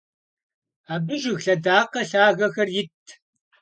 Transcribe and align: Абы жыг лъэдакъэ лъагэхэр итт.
Абы 0.93 1.13
жыг 1.21 1.39
лъэдакъэ 1.43 2.01
лъагэхэр 2.09 2.69
итт. 2.79 3.07